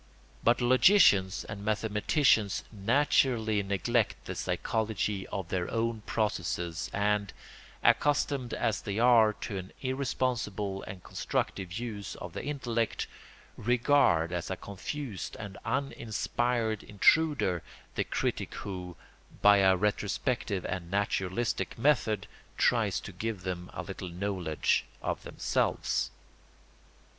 But 0.43 0.61
logicians 0.61 1.43
and 1.43 1.63
mathematicians 1.63 2.63
naturally 2.71 3.61
neglect 3.61 4.25
the 4.25 4.33
psychology 4.33 5.27
of 5.27 5.49
their 5.49 5.69
own 5.69 6.01
processes 6.07 6.89
and, 6.91 7.31
accustomed 7.83 8.51
as 8.51 8.81
they 8.81 8.97
are 8.97 9.31
to 9.41 9.57
an 9.59 9.71
irresponsible 9.83 10.81
and 10.87 11.03
constructive 11.03 11.71
use 11.77 12.15
of 12.15 12.33
the 12.33 12.43
intellect, 12.43 13.05
regard 13.57 14.31
as 14.31 14.49
a 14.49 14.57
confused 14.57 15.37
and 15.39 15.59
uninspired 15.63 16.81
intruder 16.81 17.61
the 17.93 18.03
critic 18.03 18.55
who, 18.55 18.97
by 19.43 19.57
a 19.57 19.75
retrospective 19.77 20.65
and 20.65 20.89
naturalistic 20.89 21.77
method, 21.77 22.25
tries 22.57 22.99
to 23.01 23.11
give 23.11 23.43
them 23.43 23.69
a 23.71 23.83
little 23.83 24.09
knowledge 24.09 24.83
of 25.03 25.21
themselves. 25.21 26.09